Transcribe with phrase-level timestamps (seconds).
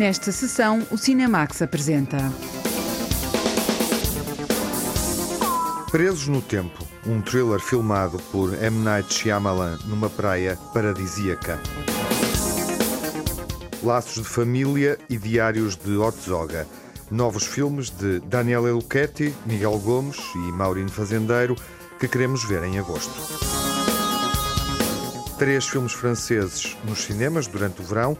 [0.00, 2.16] Nesta sessão, o Cinemax apresenta.
[5.90, 8.78] Presos no Tempo, um thriller filmado por M.
[8.78, 11.58] Night Shyamalan numa praia paradisíaca.
[13.82, 16.66] Laços de Família e Diários de Otzoga.
[17.10, 21.54] Novos filmes de Daniela Luchetti, Miguel Gomes e Maurino Fazendeiro
[21.98, 23.12] que queremos ver em agosto.
[25.38, 28.16] Três filmes franceses nos cinemas durante o verão: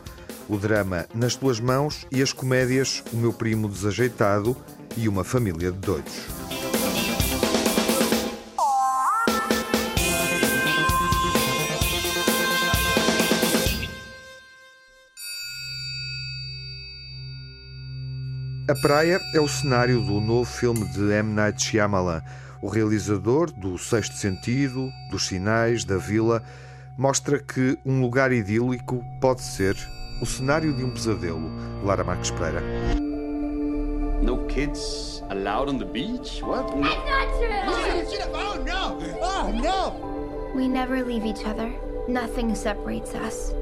[0.50, 4.56] o drama Nas Tuas Mãos e as comédias O Meu Primo Desajeitado
[4.96, 6.26] e Uma Família de Doidos.
[18.68, 21.32] A praia é o cenário do novo filme de M.
[21.32, 22.22] Night Shyamalan.
[22.62, 26.42] O realizador do Sexto Sentido, dos Sinais, da Vila,
[26.96, 29.76] mostra que um lugar idílico pode ser
[30.20, 31.50] o cenário de um pesadelo.
[31.82, 32.62] Lara Marques Pereira.
[34.22, 36.42] No kids allowed on the beach?
[36.42, 36.76] What?
[36.76, 36.82] No.
[36.82, 38.34] That's not true.
[38.34, 38.98] Oh no!
[39.22, 40.52] Oh no!
[40.54, 41.72] We never leave each other.
[42.06, 43.54] Nothing separates us.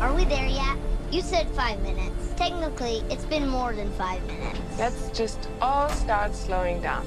[0.00, 0.76] Are we there yet?
[1.10, 2.34] You said five minutes.
[2.36, 4.60] Technically, it's been more than five minutes.
[4.78, 7.04] Let's just all start slowing down.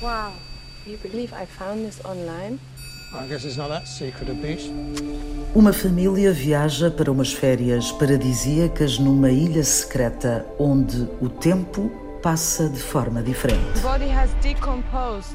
[0.00, 0.32] Wow,
[0.84, 2.60] do you believe I found this online?
[3.12, 4.70] I guess it's not that secret a beach.
[5.56, 11.90] Uma família viaja para umas férias paradisíacas numa ilha secreta onde o tempo
[12.22, 13.72] passa de forma diferente.
[13.74, 15.34] The body has decomposed.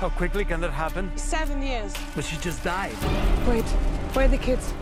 [0.00, 1.10] How quickly can that happen?
[1.16, 1.92] Seven years.
[2.14, 2.94] But she just died.
[3.48, 3.64] Wait,
[4.14, 4.72] where are the kids?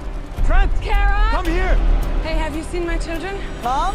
[0.44, 0.70] Trent!
[0.82, 1.30] Kara!
[1.30, 1.74] Come here!
[2.22, 3.34] Hey, have you seen my children?
[3.62, 3.94] Mom?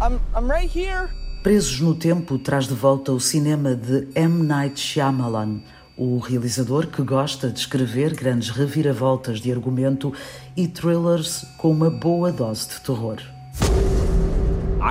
[0.00, 1.10] I'm, I'm right here.
[1.42, 4.44] Presos no Tempo traz de volta o cinema de M.
[4.44, 5.60] Night Shyamalan,
[5.96, 10.14] o realizador que gosta de escrever grandes reviravoltas de argumento
[10.56, 13.16] e thrillers com uma boa dose de terror.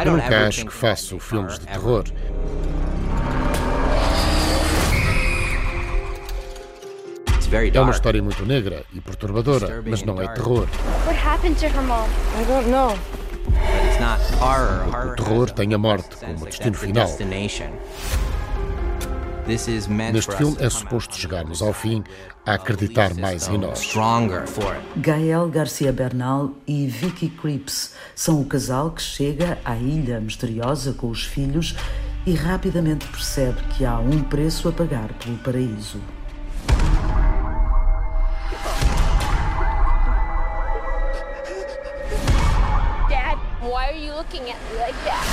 [0.06, 2.04] Eu nunca acho que faço filmes de terror.
[7.74, 10.68] É uma história muito negra e perturbadora, mas não é terror.
[11.06, 12.10] What happened to her mom?
[12.38, 13.21] I don't know.
[15.12, 17.08] O terror tem a morte como destino final.
[20.14, 22.04] Neste filme é suposto chegarmos ao fim
[22.46, 23.92] a acreditar mais em nós.
[24.98, 31.10] Gael Garcia Bernal e Vicky Creeps são o casal que chega à ilha misteriosa com
[31.10, 31.76] os filhos
[32.26, 36.00] e rapidamente percebe que há um preço a pagar pelo paraíso.
[43.92, 45.26] Why are you looking at me like that?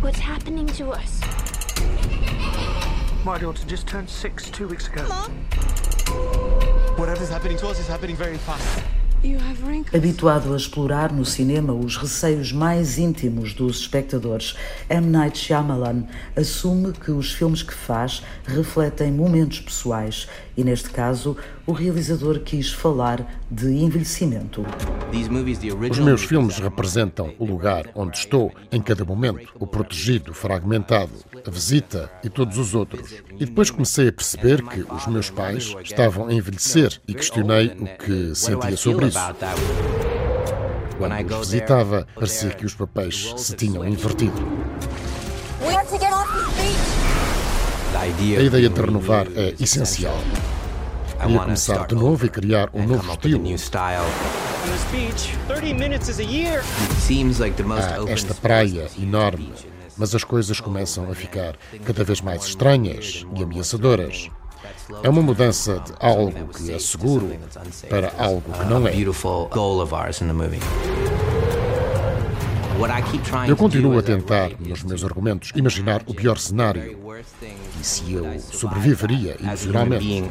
[0.00, 1.20] What's happening to us?
[3.24, 5.02] My daughter just turned six two weeks ago.
[6.96, 8.99] Whatever's happening to us is happening very fast.
[9.92, 14.56] Habituado a explorar no cinema os receios mais íntimos dos espectadores,
[14.88, 15.06] M.
[15.08, 16.04] Night Shyamalan
[16.34, 20.26] assume que os filmes que faz refletem momentos pessoais
[20.56, 21.36] e, neste caso,
[21.66, 24.64] o realizador quis falar de envelhecimento.
[25.90, 31.12] Os meus filmes representam o lugar onde estou em cada momento, o protegido, fragmentado,
[31.46, 33.12] a visita e todos os outros.
[33.38, 37.86] E depois comecei a perceber que os meus pais estavam a envelhecer e questionei o
[37.98, 39.18] que sentia sobre isso.
[40.98, 44.40] Quando os visitava, parecia que os papéis se tinham invertido.
[45.62, 47.00] We have to get off this beach.
[48.38, 50.16] A ideia de renovar é essencial.
[51.20, 53.40] Queria começar de novo e criar um novo estilo.
[53.40, 56.62] On this beach, 30 minutes is a year.
[57.78, 59.52] Há esta praia enorme,
[60.00, 64.30] mas as coisas começam a ficar cada vez mais estranhas e ameaçadoras.
[65.02, 67.30] É uma mudança de algo que é seguro
[67.90, 68.94] para algo que não é.
[73.46, 76.98] Eu continuo a tentar, nos meus argumentos, imaginar o pior cenário
[77.78, 80.24] e se eu sobreviveria emocionalmente.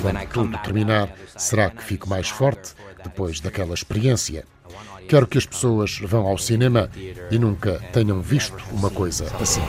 [0.00, 2.72] Quando tudo terminar, será que fico mais forte
[3.02, 4.46] depois daquela experiência?
[5.08, 6.90] Quero que as pessoas vão ao cinema
[7.30, 9.62] e nunca tenham visto uma coisa assim.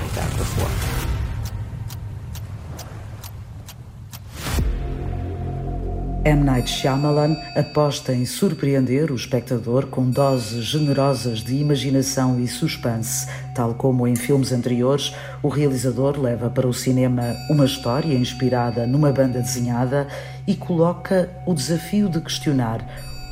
[6.25, 6.43] M.
[6.43, 13.27] Night Shyamalan aposta em surpreender o espectador com doses generosas de imaginação e suspense.
[13.53, 19.11] Tal como em filmes anteriores, o realizador leva para o cinema uma história inspirada numa
[19.11, 20.07] banda desenhada
[20.47, 22.83] e coloca o desafio de questionar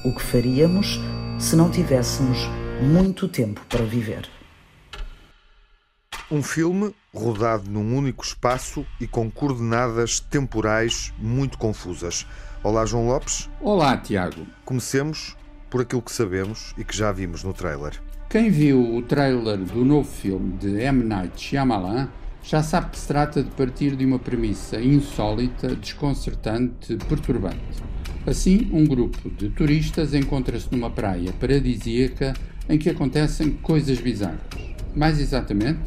[0.06, 1.00] o que faríamos
[1.44, 2.38] se não tivéssemos
[2.81, 4.30] muito tempo para viver.
[6.31, 12.25] Um filme rodado num único espaço e com coordenadas temporais muito confusas.
[12.63, 13.50] Olá, João Lopes.
[13.60, 14.48] Olá, Tiago.
[14.63, 15.36] Comecemos
[15.69, 18.01] por aquilo que sabemos e que já vimos no trailer.
[18.30, 21.04] Quem viu o trailer do novo filme de M.
[21.04, 22.07] Night Shyamalan
[22.42, 27.93] já sabe que se trata de partir de uma premissa insólita, desconcertante, perturbante.
[28.25, 32.34] Assim, um grupo de turistas encontra-se numa praia paradisíaca
[32.70, 34.40] em que acontecem coisas bizarras.
[34.96, 35.81] Mais exatamente,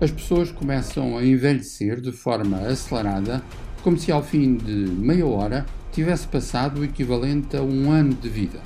[0.00, 3.42] as pessoas começam a envelhecer de forma acelerada,
[3.82, 8.28] como se ao fim de meia hora tivesse passado o equivalente a um ano de
[8.28, 8.60] vida.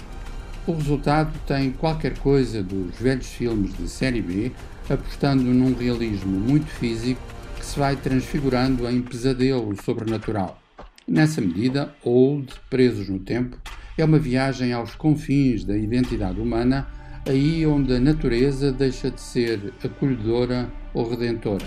[0.67, 4.53] O resultado tem qualquer coisa dos velhos filmes de série B,
[4.89, 7.21] apostando num realismo muito físico
[7.57, 10.64] que se vai transfigurando em pesadelo sobrenatural.
[11.07, 13.59] Nessa medida, Old, Presos no Tempo,
[13.99, 16.89] é uma viagem aos confins da identidade humana,
[17.29, 21.67] aí onde a natureza deixa de ser acolhedora ou redentora,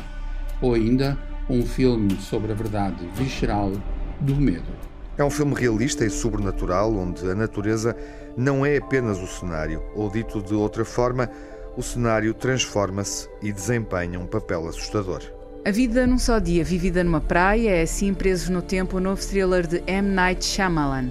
[0.60, 1.16] ou ainda
[1.48, 3.72] um filme sobre a verdade visceral
[4.22, 4.66] do medo.
[5.16, 7.96] É um filme realista e sobrenatural onde a natureza
[8.36, 11.30] não é apenas o cenário, ou dito de outra forma,
[11.78, 15.37] o cenário transforma-se e desempenha um papel assustador.
[15.68, 19.22] A vida num só dia, vivida numa praia, é assim preso no tempo o novo
[19.22, 20.08] thriller de M.
[20.12, 21.10] Night Shyamalan.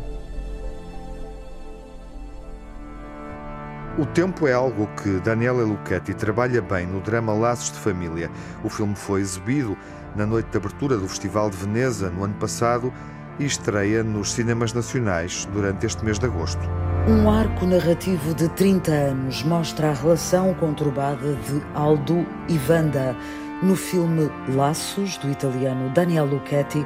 [3.99, 8.31] O tempo é algo que Daniela Lucchetti trabalha bem no drama Laços de Família.
[8.65, 9.77] O filme foi exibido
[10.17, 12.91] na noite de abertura do Festival de Veneza no ano passado
[13.39, 16.63] e estreia nos cinemas nacionais durante este mês de agosto.
[17.07, 23.15] Um arco narrativo de 30 anos mostra a relação conturbada de Aldo e Wanda
[23.63, 26.85] no filme Laços, do italiano Daniel Lucchetti,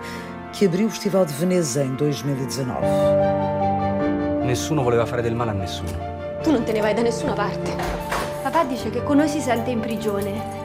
[0.53, 2.87] que abriu o Festival de Veneza em 2019.
[4.45, 5.91] Nessuno voleva fare del male a nessuno.
[6.43, 7.71] Tu non te ne vai da nessuna parte.
[8.43, 10.59] Papà dice che con noi si sente in prigione.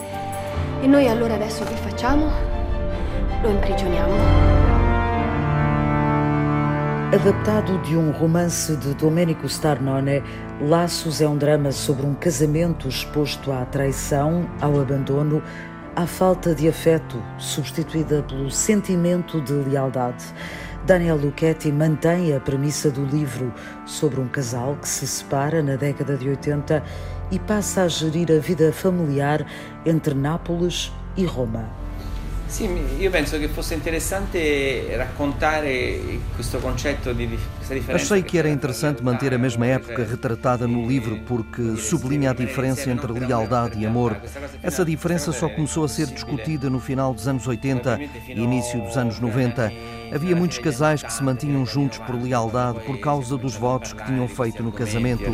[0.81, 2.30] E noi allora adesso che facciamo?
[3.42, 4.54] Lo imprigioniamo.
[7.13, 10.22] Adaptado de um romance de Domenico Starnone,
[10.60, 15.42] Laços é um drama sobre um casamento exposto à traição, ao abandono,
[15.95, 20.25] à falta de afeto, substituída pelo sentimento de lealdade.
[20.86, 23.53] Daniel Lucchetti mantém a premissa do livro
[23.86, 26.83] sobre um casal que se separa na década de 80
[27.31, 29.45] e passa a gerir a vida familiar
[29.86, 31.84] entre Nápoles e Roma.
[32.47, 32.69] Sì,
[33.00, 36.00] io penso che fosse interessante raccontare
[36.36, 38.03] questo concetto di questa differenza.
[38.03, 42.89] Achei que era interessante manter a mesma época retratada no livro porque sublinha a diferença
[42.89, 44.21] entre lealdade e amor.
[44.62, 48.95] Essa diferença só começou a ser discutida no final dos anos 80 e início dos
[48.95, 49.71] anos 90.
[50.13, 54.27] Havia muitos casais que se mantinham juntos por lealdade por causa dos votos que tinham
[54.27, 55.31] feito no casamento.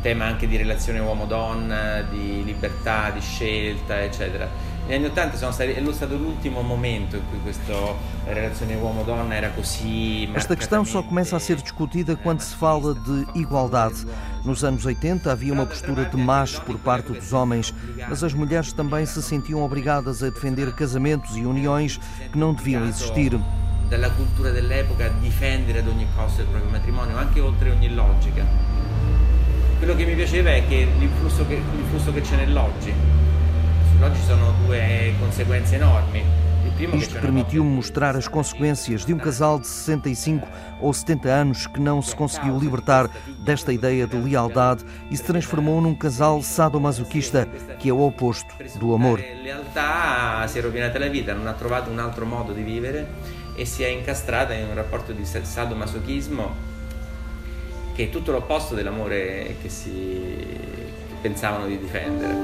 [0.00, 4.48] Tema anche di relazione uomo-donna, di libertà, di scelta, eccetera.
[4.86, 7.74] Negli anni Ottanta è stato l'ultimo momento in cui questa
[8.24, 10.28] relazione uomo-donna era così.
[10.34, 14.04] Esta questão só começa a ser discutida quando se fala de igualdade.
[14.44, 17.72] Nos anos 80 havia uma postura de macho por parte dos homens,
[18.08, 22.00] mas as mulheres também se sentiam obrigadas a defender casamentos e uniões
[22.32, 23.38] que não deviam existir.
[23.88, 28.69] Dalla cultura dell'epoca difendere ad ogni costo il proprio matrimonio, anche oltre ogni logica.
[29.80, 32.92] Quello che mi piaceva è che l'influsso che, l'influsso che c'è nell'oggi.
[33.90, 36.22] Sull'oggi sono due conseguenze enormi.
[36.92, 40.46] Isto permitiu-me mostrar as consequências de um casal de 65
[40.82, 43.08] ou 70 anos que não se conseguiu libertar
[43.38, 47.46] desta ideia de lealdade e se transformou num casal sadomasoquista,
[47.78, 49.18] que é o oposto do amor.
[49.18, 53.08] lealtà si è rovinata la vita, non ha trovato un altro modo di vivere
[53.54, 56.68] e si è incastrata in un rapporto di sadomasochismo
[58.00, 62.34] che è tutto l'opposto dell'amore che, si, che pensavano di difendere.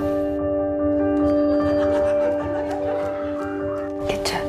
[4.06, 4.42] Che c'è?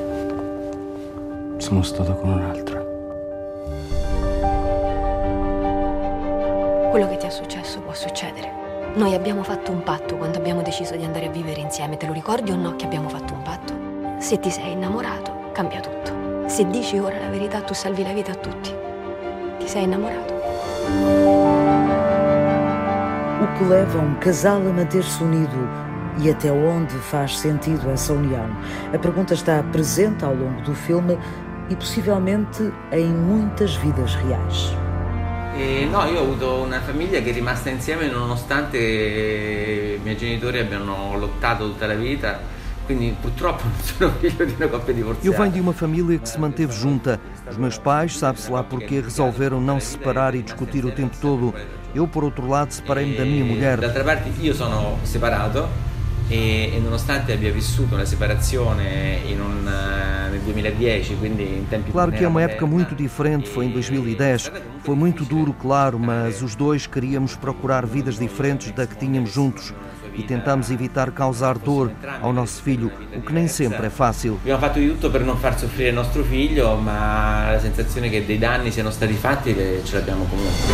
[1.59, 2.79] Sono stato con un'altra.
[6.89, 8.65] Quello che ti è successo può succedere.
[8.95, 11.95] Noi abbiamo fatto un patto quando abbiamo deciso di andare a vivere insieme.
[11.95, 14.19] Te lo ricordi o no che abbiamo fatto un patto?
[14.19, 16.49] Se ti sei innamorato, cambia tutto.
[16.49, 18.73] Se dici ora la verità, tu salvi la vita a tutti.
[19.59, 20.36] Ti sei innamorato?
[23.41, 25.69] O que leva um casal a manter-se unido
[26.19, 28.49] e até onde faz sentido essa união?
[28.93, 31.17] A pergunta está presente ao longo do filme
[31.69, 34.75] e possivelmente em muitas vidas reais.
[35.55, 40.59] E no, io ho avuto una famiglia che è rimasta insieme nonostante i miei genitori
[40.59, 42.56] abbiano lottato tutta la vita
[45.23, 47.19] Eu venho de uma família que se manteve junta.
[47.49, 51.53] Os meus pais, sabe-se lá porquê, resolveram não se separar e discutir o tempo todo.
[51.93, 53.79] Eu, por outro lado, separei-me da minha mulher.
[53.79, 55.67] D'altra parte, io sono separato
[56.29, 62.11] e, e nonostante abbia vissuto una separazione in un, nel 2010, quindi in tempi Claro
[62.11, 64.51] que é uma época muito diferente, foi em 2010.
[64.79, 69.73] Foi muito duro, claro, mas os dois queríamos procurar vidas diferentes da que tínhamos juntos
[70.17, 74.39] e tentamos evitar causar dor ao nosso filho, o que nem sempre é fácil.
[74.41, 78.25] Abbiamo fatto di tutto per non far soffrire il nostro figlio, ma la sensazione che
[78.25, 80.73] dei danni siano stati fatti ce l'abbiamo comunque.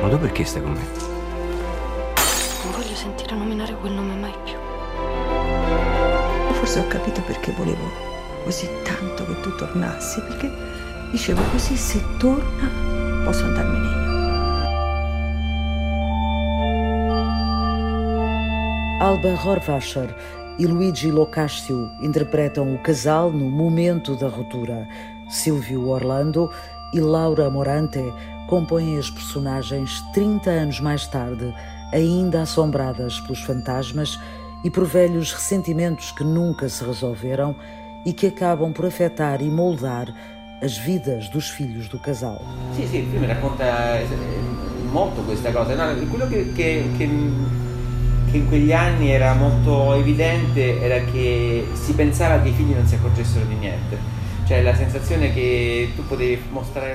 [0.00, 0.86] Ma tu perché stai con me?
[2.62, 4.54] Non voglio sentire nominare quel nome mai più.
[6.52, 7.90] Forse ho capito perché volevo
[8.44, 10.50] così tanto che tu tornassi, perché
[11.10, 12.70] dicevo così se torna
[13.24, 14.03] posso andarmene io.
[19.04, 20.16] Alba Horvacher
[20.58, 24.88] e Luigi Locascio interpretam o casal no momento da ruptura.
[25.28, 26.50] Silvio Orlando
[26.90, 28.00] e Laura Morante
[28.48, 31.52] compõem as personagens 30 anos mais tarde,
[31.92, 34.18] ainda assombradas pelos fantasmas
[34.64, 37.54] e por velhos ressentimentos que nunca se resolveram
[38.06, 40.08] e que acabam por afetar e moldar
[40.62, 42.40] as vidas dos filhos do casal.
[42.74, 44.00] Sì, sì, il film racconta
[44.90, 45.74] molto questa cosa.
[45.74, 47.63] No, che, che, che
[48.34, 52.84] che in quegli anni era molto evidente era che si pensava che i figli non
[52.84, 54.22] si accorgessero di niente.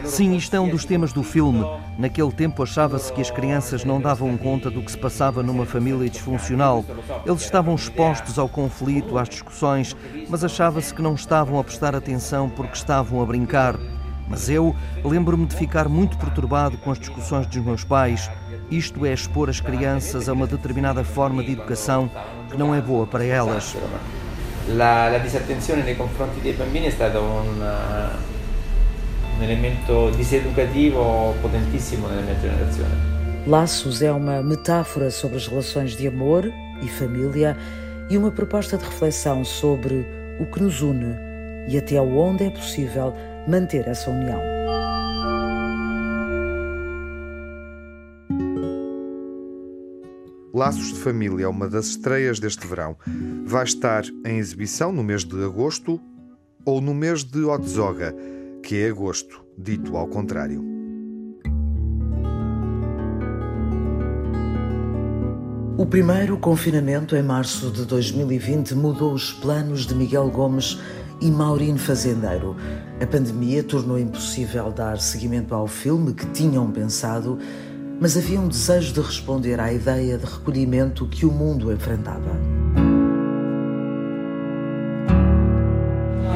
[0.03, 1.65] Sim, isto é um dos temas do filme.
[1.97, 6.07] Naquele tempo achava-se que as crianças não davam conta do que se passava numa família
[6.07, 6.85] disfuncional.
[7.25, 9.97] Eles estavam expostos ao conflito, às discussões,
[10.29, 13.79] mas achava-se que não estavam a prestar atenção porque estavam a brincar.
[14.27, 18.29] Mas eu lembro-me de ficar muito perturbado com as discussões dos meus pais.
[18.71, 22.09] Isto é expor as crianças a uma determinada forma de educação
[22.51, 23.75] que não é boa para elas.
[24.67, 27.59] La, la disattenzione nei confronti dei bambini è stato un,
[29.37, 33.17] un elemento diseducativo potentissimo nella mia generazione.
[33.47, 36.51] Laços é uma metáfora sobre as relações de amor
[36.83, 37.57] e família
[38.07, 40.05] e uma proposta de reflexão sobre
[40.39, 41.15] o que nos une
[41.67, 43.15] e até onde é possível
[43.47, 44.58] manter essa união.
[50.59, 52.97] Laços de Família é uma das estreias deste verão.
[53.45, 56.01] Vai estar em exibição no mês de agosto
[56.65, 58.13] ou no mês de Otzoga,
[58.61, 60.61] que é agosto, dito ao contrário.
[65.77, 70.77] O primeiro confinamento em março de 2020 mudou os planos de Miguel Gomes
[71.21, 72.57] e Maurino Fazendeiro.
[73.01, 77.39] A pandemia tornou impossível dar seguimento ao filme que tinham pensado,
[77.99, 82.31] mas havia um desejo de responder à ideia de recolhimento que o mundo enfrentava.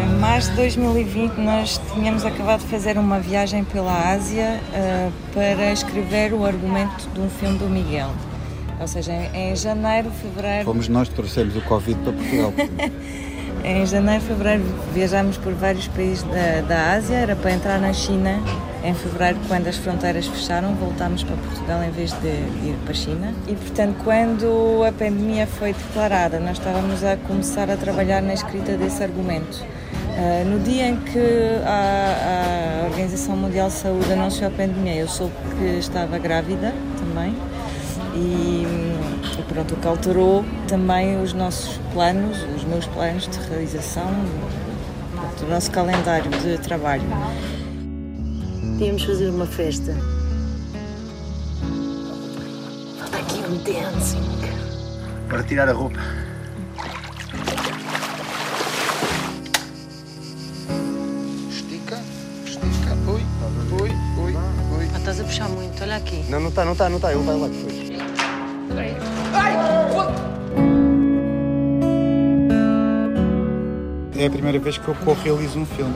[0.02, 5.72] Em março de 2020, nós tínhamos acabado de fazer uma viagem pela Ásia uh, para
[5.72, 8.10] escrever o argumento de um filme do Miguel.
[8.80, 10.66] Ou seja, em, em janeiro, fevereiro.
[10.66, 12.54] Fomos nós que trouxemos o Covid para Portugal.
[13.64, 14.62] Em janeiro, fevereiro
[14.94, 18.42] viajámos por vários países da, da Ásia, era para entrar na China.
[18.84, 22.94] Em fevereiro, quando as fronteiras fecharam, voltámos para Portugal em vez de ir para a
[22.94, 23.34] China.
[23.48, 28.76] E, portanto, quando a pandemia foi declarada, nós estávamos a começar a trabalhar na escrita
[28.76, 29.64] desse argumento.
[29.64, 31.18] Uh, no dia em que
[31.66, 37.34] a, a Organização Mundial de Saúde anunciou a pandemia, eu soube que estava grávida também.
[38.14, 38.68] E,
[39.40, 44.14] e pronto, o que alterou também os nossos planos, os meus planos de realização,
[45.16, 47.04] pronto, o nosso calendário de trabalho.
[48.78, 49.96] Tínhamos fazer uma festa.
[53.00, 54.22] Falta aqui um dancing.
[55.30, 56.00] Para tirar a roupa.
[61.50, 62.02] Estica,
[62.46, 62.98] estica.
[63.08, 63.22] Oi,
[63.82, 63.92] oi,
[64.24, 64.36] oi,
[64.78, 64.88] oi.
[64.94, 66.24] Ah, estás a puxar muito, olha aqui.
[66.30, 67.14] Não, não está, não está, não está.
[67.14, 67.84] Ele vai lá depois.
[74.16, 75.96] É a primeira vez que eu co-realizo um filme.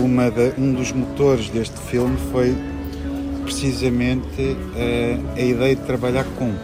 [0.00, 2.56] De, um dos motores deste filme foi
[3.44, 6.54] precisamente uh, a ideia de trabalhar com.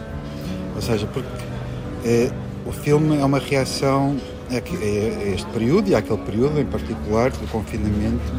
[0.75, 2.33] Ou seja, porque uh,
[2.65, 4.17] o filme é uma reação
[4.49, 8.33] a, a este período e àquele período em particular do confinamento,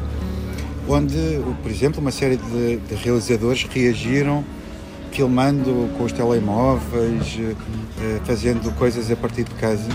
[0.89, 4.45] onde, por exemplo, uma série de, de realizadores reagiram
[5.13, 7.39] filmando com os telemóveis,
[8.25, 9.89] fazendo coisas a partir de casa.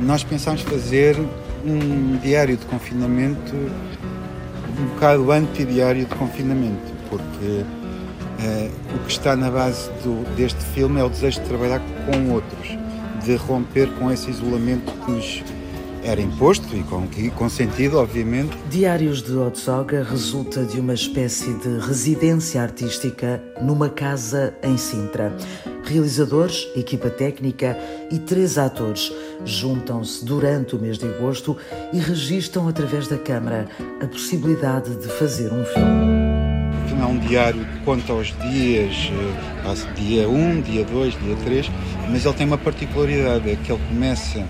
[0.00, 1.16] Nós pensámos fazer
[1.64, 3.54] um diário de confinamento
[4.78, 7.64] um bocado anti-diário de confinamento, porque
[8.42, 12.32] Uh, o que está na base do, deste filme é o desejo de trabalhar com
[12.32, 12.76] outros,
[13.24, 15.44] de romper com esse isolamento que nos
[16.02, 18.56] era imposto e com, sentido, obviamente.
[18.68, 25.32] Diários de Otsoga resulta de uma espécie de residência artística numa casa em Sintra.
[25.92, 27.76] Realizadores, equipa técnica
[28.10, 29.12] e três atores
[29.44, 31.54] juntam-se durante o mês de agosto
[31.92, 33.68] e registam através da Câmara
[34.02, 36.98] a possibilidade de fazer um filme.
[36.98, 41.70] É um diário que conta os dias, eh, dia 1, dia 2, dia 3,
[42.08, 44.42] mas ele tem uma particularidade, é que ele começa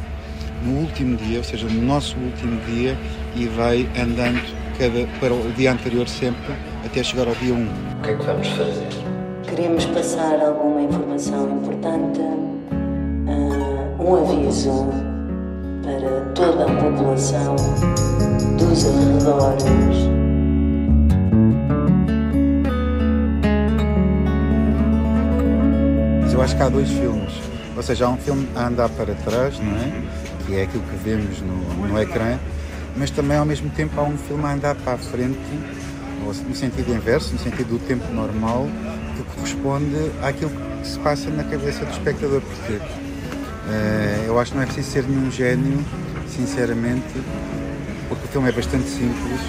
[0.64, 2.96] no último dia, ou seja, no nosso último dia,
[3.34, 4.40] e vai andando
[4.78, 6.54] cada, para o dia anterior sempre,
[6.86, 7.64] até chegar ao dia 1.
[7.64, 9.11] O que é que vamos fazer?
[9.54, 14.86] Queremos passar alguma informação importante, uh, um aviso
[15.82, 17.56] para toda a população
[18.56, 19.64] dos arredores.
[26.22, 27.34] Mas eu acho que há dois filmes.
[27.76, 29.92] Ou seja, há um filme a andar para trás, não é?
[30.46, 32.38] que é aquilo que vemos no, no ecrã,
[32.96, 35.38] mas também ao mesmo tempo há um filme a andar para a frente,
[36.22, 38.68] no sentido inverso, no sentido do tempo normal,
[39.16, 40.50] que corresponde àquilo
[40.80, 42.40] que se passa na cabeça do espectador.
[42.40, 45.84] Porque uh, eu acho que não é preciso ser nenhum gênio,
[46.28, 47.04] sinceramente,
[48.08, 49.40] porque o filme é bastante simples,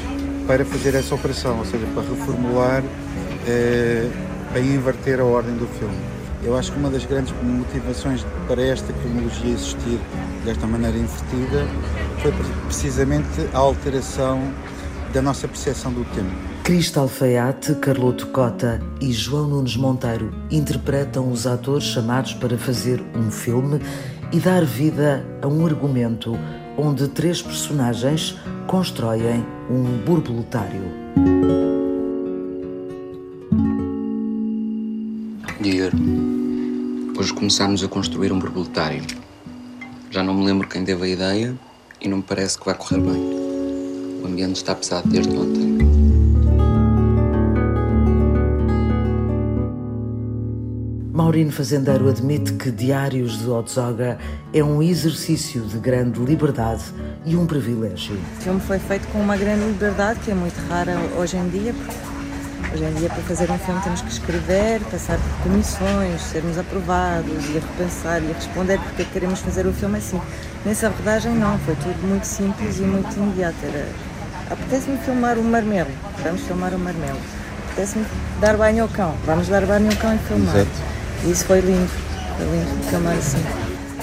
[0.47, 4.11] para fazer essa operação, ou seja, para reformular, uh,
[4.49, 5.97] para inverter a ordem do filme.
[6.43, 9.97] Eu acho que uma das grandes motivações para esta cronologia existir
[10.43, 11.65] desta maneira invertida
[12.21, 12.33] foi
[12.65, 14.41] precisamente a alteração
[15.13, 16.52] da nossa percepção do tempo.
[16.63, 23.29] Cristal Alfaiate, Carloto Cota e João Nunes Monteiro interpretam os atores chamados para fazer um
[23.29, 23.81] filme
[24.31, 26.39] e dar vida a um argumento
[26.77, 30.83] onde três personagens constroem um borboletário.
[35.59, 35.91] Diga.
[37.19, 39.03] Hoje começámos a construir um borboletário.
[40.09, 41.55] Já não me lembro quem teve a ideia
[41.99, 43.21] e não me parece que vai correr bem.
[44.23, 45.82] O ambiente está pesado desde ontem.
[51.33, 54.19] Maurino Fazendeiro admite que Diários de Otzoga
[54.53, 56.83] é um exercício de grande liberdade
[57.25, 58.15] e um privilégio.
[58.37, 61.73] O filme foi feito com uma grande liberdade, que é muito rara hoje em dia,
[61.73, 61.95] porque
[62.71, 67.49] Hoje em dia, para fazer um filme, temos que escrever, passar por comissões, sermos aprovados
[67.49, 70.21] e a repensar e a responder porque é que queremos fazer o filme assim.
[70.63, 73.57] Nessa rodagem, não, foi tudo muito simples e muito imediato.
[73.63, 73.87] Era,
[74.51, 75.89] apetece-me filmar o marmelo,
[76.23, 77.19] vamos filmar o marmelo.
[77.71, 78.05] Apetece-me
[78.39, 80.55] dar banho ao cão, vamos dar banho ao cão e filmar.
[80.57, 80.92] Exato.
[81.25, 81.87] Isso foi lindo,
[82.37, 83.37] foi lindo filmar assim.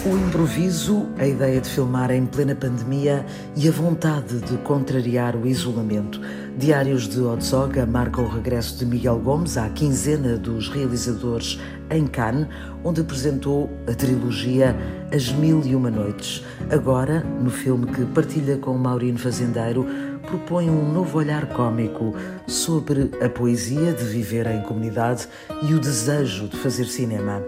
[0.06, 5.46] O improviso, a ideia de filmar em plena pandemia e a vontade de contrariar o
[5.46, 6.18] isolamento.
[6.56, 12.48] Diários de Otsoga marca o regresso de Miguel Gomes à quinzena dos realizadores em Cannes,
[12.82, 14.74] onde apresentou a trilogia
[15.14, 16.42] As Mil e Uma Noites.
[16.70, 19.86] Agora, no filme que partilha com Maurino Fazendeiro,
[20.26, 22.14] propõe um novo olhar cômico
[22.46, 25.28] sobre a poesia de viver em comunidade
[25.62, 27.42] e o desejo de fazer cinema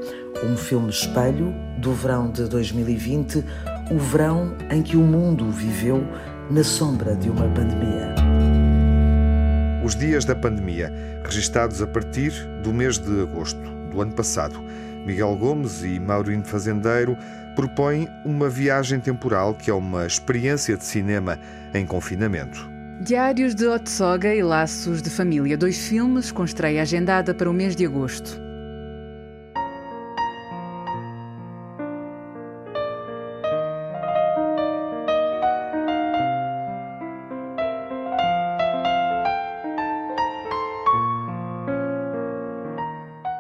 [0.44, 3.44] um filme espelho do verão de 2020,
[3.90, 6.04] o verão em que o mundo viveu
[6.50, 8.14] na sombra de uma pandemia.
[9.84, 10.92] Os dias da pandemia,
[11.24, 12.32] registados a partir
[12.62, 14.60] do mês de agosto do ano passado.
[15.04, 17.16] Miguel Gomes e Maurino Fazendeiro
[17.54, 21.38] propõem uma viagem temporal que é uma experiência de cinema
[21.74, 22.70] em confinamento.
[23.00, 27.74] Diários de Otsoga e Laços de Família, dois filmes com estreia agendada para o mês
[27.74, 28.40] de agosto.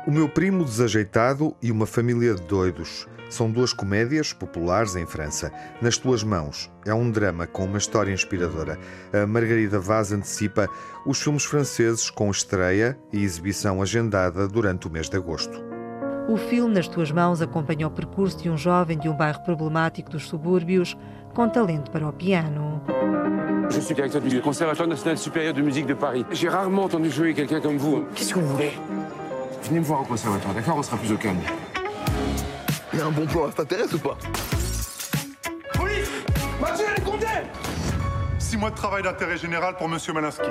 [0.04, 3.06] O meu primo desajeitado e uma família de doidos.
[3.32, 5.50] São duas comédias populares em França.
[5.80, 8.78] Nas tuas mãos é um drama com uma história inspiradora.
[9.10, 10.68] A Margarida Vaz antecipa
[11.06, 15.64] os filmes franceses com estreia e exibição agendada durante o mês de agosto.
[16.28, 20.10] O filme Nas Tuas Mãos acompanha o percurso de um jovem de um bairro problemático
[20.10, 20.94] dos subúrbios
[21.32, 22.82] com talento para o piano.
[23.70, 26.26] Je suis directeur du Conservatoire national supérieur de musique de Paris.
[26.32, 28.04] J'ai rarement entendu jouer quelqu'un comme vous.
[28.14, 28.72] Qu'est-ce que vous voulez
[29.62, 31.40] Venez me voir au conservatoire, d'accord On sera plus au calme.
[32.92, 34.18] Il y a un bon plan, t'intéresse ou pas
[35.72, 36.10] Police
[36.60, 37.46] Mathieu, elle est
[38.38, 40.50] Six mois de travail d'intérêt général pour Monsieur Malinsky.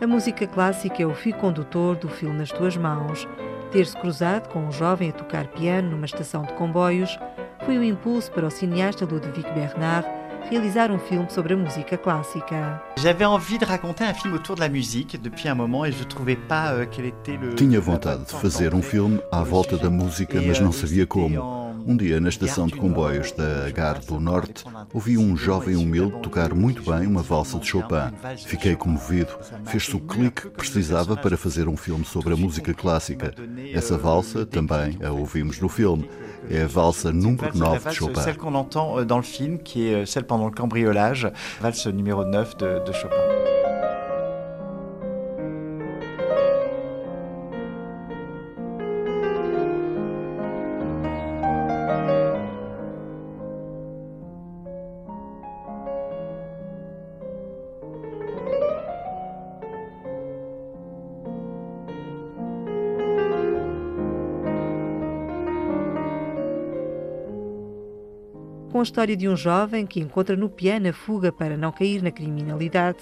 [0.00, 3.26] A música clássica é o fio condutor do filme Nas Tuas Mãos.
[3.72, 7.18] Ter-se cruzado com um jovem a tocar piano numa estação de comboios
[7.66, 10.08] foi o impulso para o cineasta Ludovic Bernard
[10.50, 12.82] realizar um filme sobre a música clássica.
[12.96, 16.04] J'avais envie de raconter un film autour de la musique depuis un moment et je
[16.04, 19.90] trouvais pas euh, quel était le Tinha vontade de fazer um filme à volta da
[19.90, 21.57] música, mas não sabia como.
[21.88, 26.52] Um dia, na estação de comboios da Gare do Norte, ouvi um jovem humilde tocar
[26.52, 28.12] muito bem uma valsa de Chopin.
[28.44, 29.32] Fiquei comovido.
[29.64, 33.34] Fez-se o clique que precisava para fazer um filme sobre a música clássica.
[33.72, 36.10] Essa valsa também a ouvimos no filme.
[36.50, 38.20] É a valsa número 9 de Chopin.
[38.20, 42.54] Celle qu'on entend dans le film, qui est celle pendant le cambriolage, valse numéro 9
[42.58, 43.57] de, de Chopin.
[68.78, 72.00] Com a história de um jovem que encontra no piano a fuga para não cair
[72.00, 72.98] na criminalidade,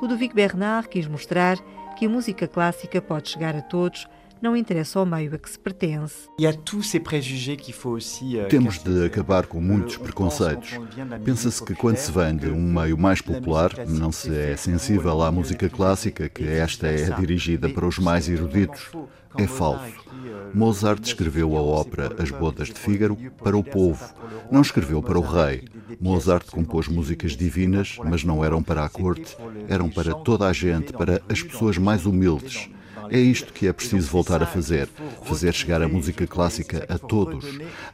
[0.00, 1.58] Ludovic Bernard quis mostrar
[1.98, 4.06] que a música clássica pode chegar a todos,
[4.40, 6.28] não interessa ao meio a que se pertence.
[6.38, 10.78] Euh, Temos de acabar com muitos preconceitos.
[11.24, 15.32] Pensa-se que quando se vem de um meio mais popular, não se é sensível à
[15.32, 18.90] música clássica, que esta é dirigida para os mais eruditos.
[19.38, 20.06] É falso.
[20.54, 24.02] Mozart escreveu a ópera As Bodas de Fígaro para o povo,
[24.50, 25.64] não escreveu para o rei.
[26.00, 29.36] Mozart compôs músicas divinas, mas não eram para a corte,
[29.68, 32.70] eram para toda a gente, para as pessoas mais humildes.
[33.10, 34.88] É isto que é preciso voltar a fazer,
[35.24, 37.44] fazer chegar a música clássica a todos.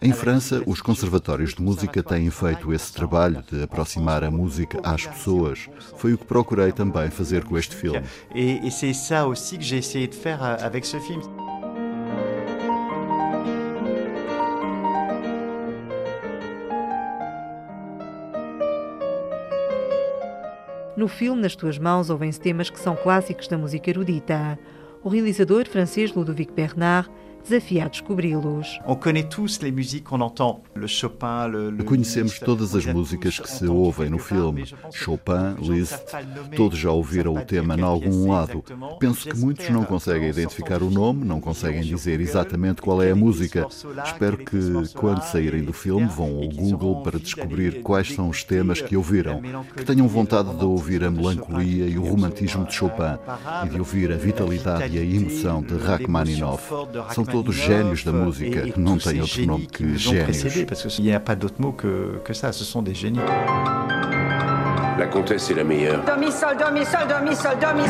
[0.01, 5.07] Em França, os conservatórios de música têm feito esse trabalho de aproximar a música às
[5.07, 5.69] pessoas.
[5.97, 8.03] Foi o que procurei também fazer com este filme.
[8.35, 11.23] Et c'est ça aussi que j'ai essayé de faire euh, avec ce film.
[20.95, 24.59] No filme Nas Tuas Mãos ouvem-se temas que são clássicos da música erudita.
[25.05, 27.11] O realizador francês Ludovic Bernard
[27.43, 28.79] desafia a descobri-los.
[31.85, 34.65] Conhecemos todas as músicas que se ouvem no filme.
[34.93, 36.03] Chopin, Liszt,
[36.57, 38.65] todos já ouviram o tema em algum lado.
[38.99, 43.17] Penso que muitos não conseguem identificar o nome, não conseguem dizer exatamente qual é a
[43.17, 43.67] música.
[44.05, 44.59] Espero que,
[44.95, 49.41] quando saírem do filme, vão ao Google para descobrir quais são os temas que ouviram,
[49.77, 53.19] que tenham vontade de ouvir a melancolia e o romantismo de Chopin
[53.67, 56.69] e de ouvir a vitalidade e a emoção de Rachmaninoff.
[57.15, 60.43] São todos gênios da música, não tem outro nome que gênios.
[60.95, 63.21] Qu'il n'y a pas d'autre mot que, que ça, ce sont des génies.
[64.99, 66.05] La comtesse est la meilleure.
[66.05, 67.83] Domi sol, domi sol, domi sol, domi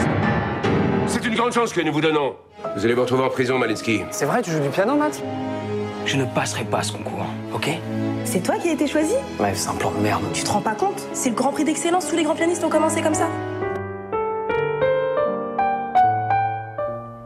[1.07, 2.35] C'est une grande chance que nous vous donnons.
[2.77, 4.03] Vous allez vous retrouver en prison, Malinsky.
[4.13, 5.21] C'est vrai, tu joues du piano, Matt?
[6.07, 7.69] Je ne passerai pas ce concours, ok?
[8.25, 9.15] C'est toi qui as été choisi?
[9.39, 10.23] Ouais, c'est un plan de merde.
[10.33, 11.01] Tu te rends pas compte?
[11.13, 13.29] C'est le grand prix d'excellence, tous les grands pianistes ont commencé comme ça.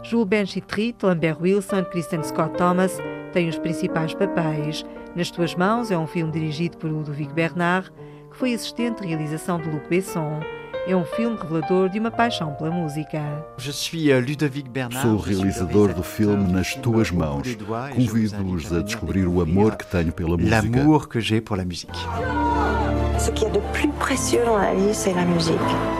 [0.08, 2.98] Jules Benchitrit, Lambert Wilson, Kristen Scott Thomas
[3.32, 4.84] têm os principais papéis.
[5.16, 7.90] Nas Tuas Mãos é um filme dirigido por Ludovic Bernard,
[8.30, 10.40] que foi assistente de realização de Luc Besson.
[10.86, 13.20] É um filme revelador de uma paixão pela música.
[13.58, 15.02] Je suis euh, Ludovic Bernard.
[15.02, 17.56] Sou o realizador do filme Nas Tuas Mãos.
[17.92, 20.60] Convido-os a descobrir o amor que tenho pela música.
[20.62, 21.90] L'amour que j'ai pour la musique.
[23.18, 25.56] Ce qu'il y a de plus précieux dans la vie, c'est la musique.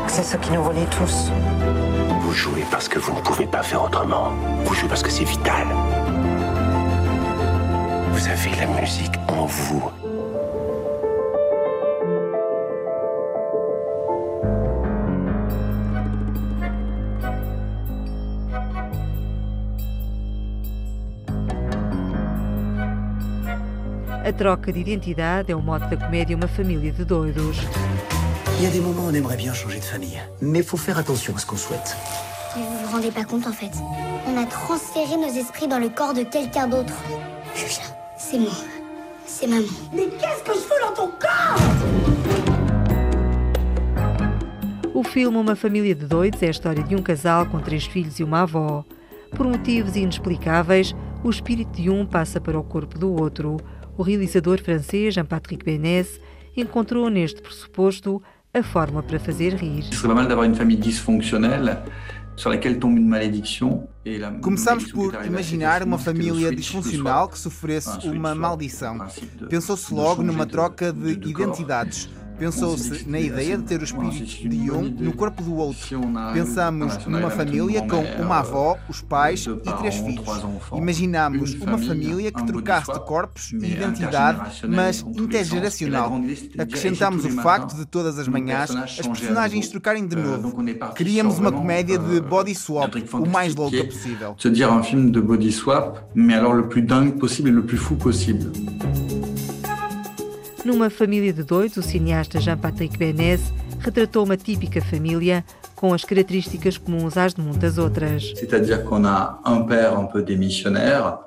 [0.07, 1.33] C'est ce qui nous relie tous.
[2.37, 4.31] Jouez parce que vous ne pouvez pas faire autrement.
[4.67, 5.67] Vous jouez parce que c'est vital.
[8.13, 9.91] Vous avez la musique en vous.
[24.23, 27.59] A troca de identidade é o mote da comédia Uma Família de Doidos.
[28.55, 30.19] Il y a des moments où on aimerait bien changer de famille.
[30.41, 31.97] Mais faut faire attention à ce qu'on souhaite.
[32.57, 33.73] Mais vous vous rendez pas compte en fait.
[34.27, 36.95] On a transféré nos esprits dans le corps de quelqu'un d'autre.
[37.55, 37.85] Julia,
[38.19, 38.53] c'est moi.
[39.27, 39.67] C'est maman.
[39.93, 41.61] Mais qu'est-ce que je fous dans ton corps
[44.95, 48.19] O filme Uma Família de Doidos é a história de um casal com três filhos
[48.19, 48.85] e uma avó.
[49.37, 53.59] Por motivos inexplicáveis, o espírito de um passa para o corpo do outro.
[53.99, 56.21] O realizador francês Jean-Patrick Bénès
[56.57, 58.23] encontrou neste pressuposto
[58.59, 59.85] a forma para fazer rir.
[64.43, 68.99] Começamos por imaginar uma família disfuncional que sofresse uma maldição.
[69.49, 72.09] Pensou-se logo numa troca de identidades.
[72.39, 76.01] Pensou-se na ideia de ter o espírito de um no corpo do outro.
[76.33, 80.27] Pensamos numa família com uma avó, os pais e três filhos.
[80.73, 86.13] Imaginamos uma família que trocasse de corpos e identidade, mas intergeracional.
[86.59, 90.65] Acrescentamos o facto de todas as manhãs as personagens trocarem de novo.
[90.95, 94.35] Queríamos uma comédia de body swap, o mais louca possível.
[94.39, 97.63] Se dire un film de body swap, mais alors le plus dingue possible et le
[97.63, 98.51] plus fou possible.
[100.67, 103.41] Numa família de doidos, o cineasta Jean-Patrick Bénez
[103.79, 105.45] retratou uma típica família
[105.77, 108.33] com as características comuns às de muitas outras.
[108.35, 111.19] C'est-à-dire qu'on a un père un peu démissionnaire,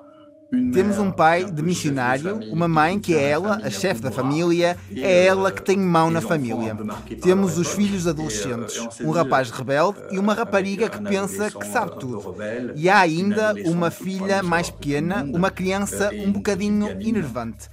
[0.51, 5.25] Temos um pai de missionário, uma mãe que é ela, a chefe da família, é
[5.27, 6.75] ela que tem mão na família.
[7.21, 12.35] Temos os filhos adolescentes, um rapaz rebelde e uma rapariga que pensa que sabe tudo.
[12.75, 17.69] E há ainda uma filha mais pequena, uma criança um bocadinho enervante.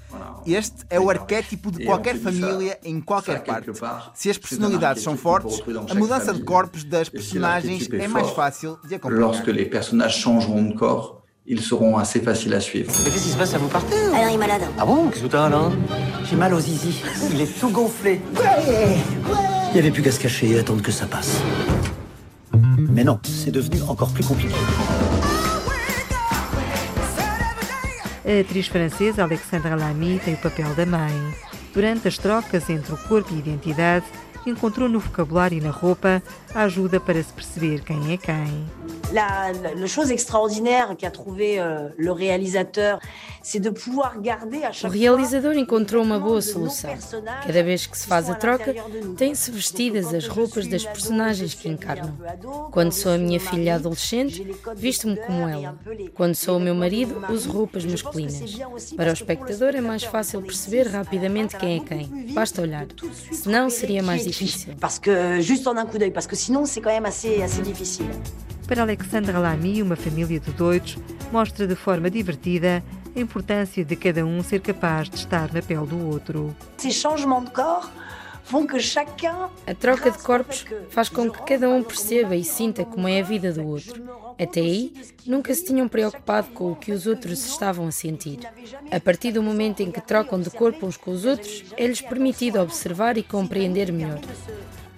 [0.47, 3.71] Este é o arquétipo de qualquer família em qualquer parte.
[4.15, 8.97] Se as personalidades são fortes, a mudança de corpos das personagens é mais fácil de
[8.97, 9.21] acompanhar.
[11.49, 12.91] Ils seront assez faciles à suivre.
[13.05, 14.63] Mais qu'est-ce qui se passe à vous partez Alors il est malade.
[14.77, 15.71] Ah bon Qu'est-ce que t'as Alain
[16.29, 17.01] J'ai mal aux zizi.
[17.33, 18.21] Il est tout gonflé.
[19.69, 21.41] Il n'y avait plus qu'à se cacher et attendre que ça passe.
[22.77, 24.55] Mais non, c'est devenu encore plus compliqué.
[28.27, 31.13] A atriz francesa Alexandra Lamy tem o papel da mãe.
[31.73, 34.05] Durante as trocas entre o corpo e a identidade,
[34.45, 36.21] encontrou no vocabulário e na roupa
[36.65, 38.67] ajuda para se perceber quem é quem.
[39.13, 42.99] La, la, la chose extraordinaire qu'a trouvé euh, le réalisateur,
[43.41, 46.91] c'est de pouvoir garder à O chaque realizador encontrou uma boa solução.
[47.47, 48.75] Cada vez que se faz a troca,
[49.17, 52.13] têm-se vestidas as roupas das personagens que encarnam.
[52.73, 55.79] Quando sou a minha filha adolescente, visto-me como ela.
[56.13, 58.59] Quando sou o meu marido, uso roupas masculinas.
[58.97, 62.33] Para o espectador é mais fácil perceber rapidamente quem é quem.
[62.35, 62.87] Basta olhar.
[63.31, 64.75] Senão seria mais difícil.
[64.81, 67.63] Parce que juste en un coup d'œil, parce que sinon c'est quand même assez, assez
[67.63, 68.11] difficile.
[68.69, 70.97] Para Alexandra Lamy, uma família de doidos
[71.33, 72.83] mostra de forma divertida
[73.15, 76.55] a importância de cada um ser capaz de estar na pele do outro.
[76.79, 77.91] Ces changements de corps
[78.45, 82.85] font que chacun A troca de corpos faz com que cada um perceba e sinta
[82.85, 84.03] como é a vida do outro.
[84.39, 84.93] Até aí,
[85.27, 88.39] nunca se tinham preocupado com o que os outros estavam a sentir.
[88.93, 92.61] A partir do momento em que trocam de corpo uns com os outros, é-lhes permitido
[92.61, 94.21] observar e compreender melhor.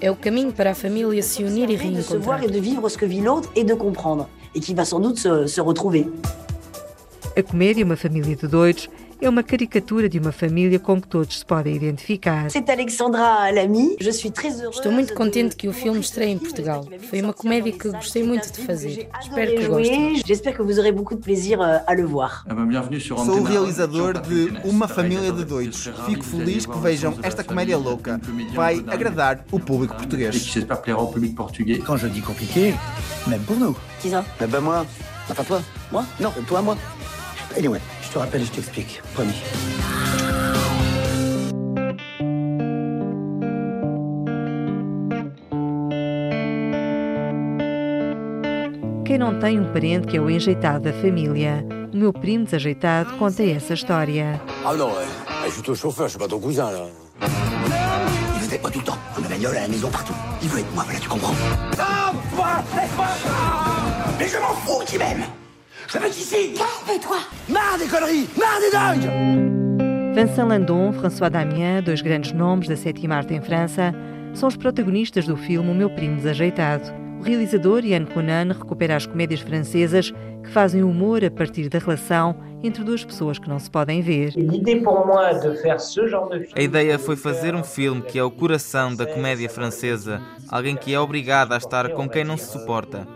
[0.01, 2.45] É o caminho para a família se unir e de se voir reencontrar.
[2.45, 4.29] et de vivre ce que vit l'autre et de comprendre.
[4.55, 6.07] Et qui va sans doute se, se retrouver.
[7.37, 8.89] A comédia Uma Família de Doidos
[9.21, 12.47] é uma caricatura de uma família com que todos se podem identificar.
[14.71, 16.87] Estou muito contente que o filme estreie em Portugal.
[17.11, 19.09] Foi uma comédia que gostei muito de fazer.
[19.21, 20.23] Espero que gostem.
[20.25, 22.45] J'espère que vous aurez beaucoup de plaisir euh, à le voir.
[22.49, 22.55] Ah
[23.01, 25.91] Sou o realizador de Uma Família de Doidos.
[26.07, 28.21] Fico feliz que vejam esta comédia louca.
[28.55, 30.49] Vai agradar o público português.
[31.85, 32.75] Quand je dis compliqué,
[33.27, 33.77] même pour nous.
[34.01, 34.87] Qui ça Eh ben moi.
[35.31, 35.63] Enfin toi.
[35.93, 36.77] Moi Non, toi, moi.
[37.57, 39.03] Anyway, je te rappelle, je t'explique.
[39.15, 39.35] Promis.
[49.05, 51.65] Quem não tem um parente que é o enjeitado da família?
[51.93, 54.41] O meu primo desajeitado conta essa história.
[54.65, 55.07] Ah non, ouais.
[55.47, 56.87] je suis ton chauffeur, je suis pas ton cousin, là.
[58.35, 58.99] Il venait pas tout le temps.
[59.19, 60.15] On a bagnole à la maison partout.
[60.43, 63.07] Il veut être moi, voilà, tu comprends Non, toi, laisse-moi
[64.19, 65.25] Mais je m'en fous qu'il m'aime
[65.89, 67.17] Je veux ici Calme-toi
[67.49, 73.15] Marre des conneries Marre des dingues Vincent Landon, François Damien, dois grandes nomes da sétima
[73.15, 73.95] arte em França,
[74.35, 76.85] são os protagonistas do filme O Meu Primo Desajeitado.
[77.21, 82.37] O realizador Yann Conan recupera as comédias francesas que fazem humor a partir da relação
[82.63, 84.35] entre duas pessoas que não se podem ver.
[86.55, 90.93] A ideia foi fazer um filme que é o coração da comédia francesa, alguém que
[90.93, 93.07] é obrigado a estar com quem não se suporta.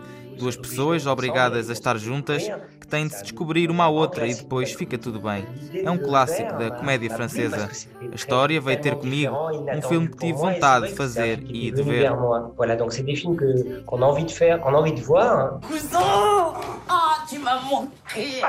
[0.43, 2.43] Duas pessoas obrigadas a estar juntas
[2.77, 5.45] que têm de se descobrir uma à outra e depois fica tudo bem.
[5.73, 7.69] É um clássico da comédia francesa.
[8.11, 9.33] A história veio ter comigo,
[9.73, 12.11] um filme que tive vontade de fazer e de ver.
[12.57, 14.99] Voilà, donc c'est des films que- qu'on a envie de faire, qu'on a envie de
[15.01, 15.61] voir.
[15.61, 16.53] Cousin
[16.89, 18.41] Ah, tu m'as manqué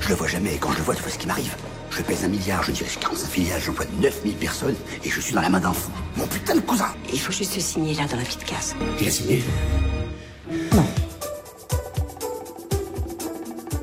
[0.00, 1.54] Je le vois jamais, et quand je le vois, tu vois ce qui m'arrive.
[1.90, 5.42] Je pèse un milliard, je dirige 45 filiales, j'emploie 9000 personnes, et je suis dans
[5.42, 5.90] la main d'un fou.
[6.16, 8.74] Mon putain de cousin Il faut juste signer là dans la petite case.
[8.98, 9.42] Il a signé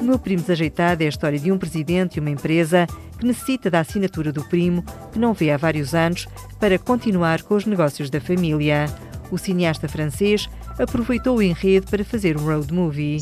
[0.01, 2.87] O meu primo desajeitado é a história de um presidente e uma empresa
[3.19, 6.27] que necessita da assinatura do primo, que não vê há vários anos,
[6.59, 8.87] para continuar com os negócios da família.
[9.29, 10.49] O cineasta francês
[10.81, 13.17] aproveitou o enredo para fazer um road movie.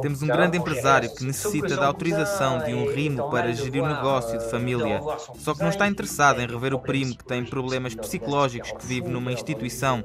[0.00, 4.38] Temos um grande empresário que necessita da autorização de um rimo para gerir o negócio
[4.38, 5.00] de família,
[5.38, 9.08] só que não está interessado em rever o primo que tem problemas psicológicos que vive
[9.08, 10.04] numa instituição.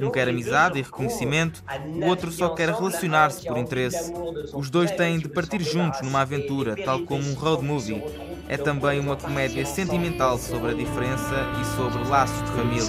[0.00, 1.62] Um quer amizade e reconhecimento,
[2.02, 4.12] o outro só quer relacionar-se por interesse.
[4.52, 8.02] Os dois têm de partir juntos numa aventura, tal como um road movie.
[8.48, 12.82] É também uma comédia sentimental sobre a diferença e sobre laços de família.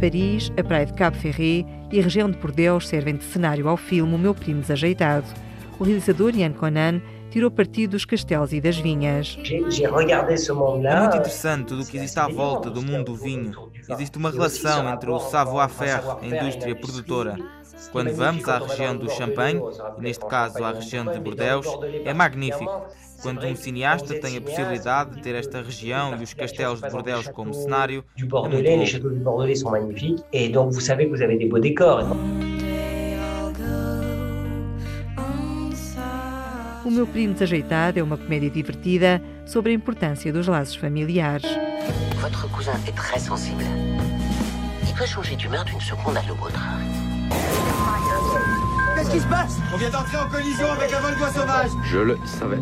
[0.00, 3.76] Paris, a praia de Cabo Ferré e a região de Bordeaux servem de cenário ao
[3.76, 5.26] filme O Meu Primo Desajeitado.
[5.78, 9.38] O realizador Ian Conan tirou partido dos castelos e das vinhas.
[9.44, 13.70] É muito interessante tudo o que existe à volta do mundo do vinho.
[13.88, 17.36] Existe uma relação entre o savoir-faire, a indústria produtora.
[17.90, 19.60] Quando vamos à região do Champagne,
[19.98, 21.66] neste caso à região de Bordeaux,
[22.04, 22.86] é magnífico.
[23.22, 27.28] Quando um cineasta tem a possibilidade de ter esta região e os castelos de Bordeaux
[27.28, 28.48] como cenário, é muito bom.
[36.84, 41.46] O Meu Primo Desajeitado é uma comédia divertida sobre a importância dos laços familiares.
[42.20, 43.64] Votre cousin est très sensible.
[44.88, 46.60] Il peut changer d'humeur d'une seconde à l'autre.
[49.02, 51.98] Qu'est-ce qui se passe On vient d'entrer en collision avec un vol d'oie sauvage Je
[51.98, 52.60] le savais.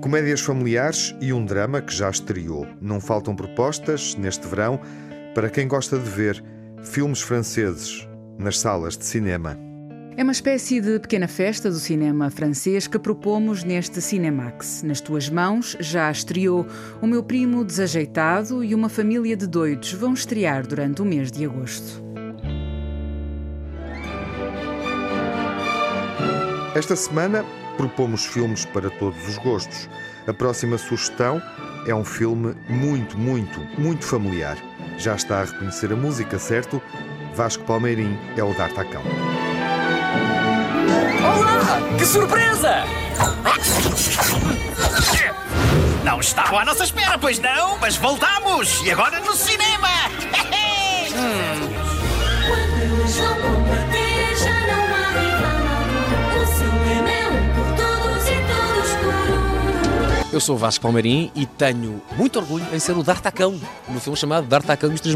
[0.00, 2.64] Comédias familiares e um drama que já estreou.
[2.80, 4.78] Não faltam propostas neste verão
[5.34, 6.44] para quem gosta de ver
[6.84, 8.06] filmes franceses
[8.38, 9.58] nas salas de cinema.
[10.16, 14.84] É uma espécie de pequena festa do cinema francês que propomos neste Cinemax.
[14.84, 16.64] Nas tuas mãos já estreou
[17.02, 21.44] O Meu Primo Desajeitado e Uma Família de Doidos vão estrear durante o mês de
[21.44, 22.07] agosto.
[26.74, 27.44] Esta semana
[27.76, 29.88] propomos filmes para todos os gostos.
[30.26, 31.40] A próxima sugestão
[31.86, 34.56] é um filme muito, muito, muito familiar.
[34.98, 36.82] Já está a reconhecer a música, certo?
[37.34, 39.02] Vasco Palmeirim é o D'Artacão.
[41.22, 41.96] Olá!
[41.96, 42.84] Que surpresa!
[46.04, 47.78] Não estavam à nossa espera, pois não?
[47.78, 48.82] Mas voltamos!
[48.82, 49.88] E agora no cinema!
[60.30, 64.46] Eu sou Vasco Palmeirim e tenho muito orgulho em ser o D'Artacão, no filme chamado
[64.46, 65.14] D'Artacão e os Três